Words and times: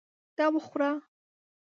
دا 0.37 0.45
وخوره! 0.53 0.91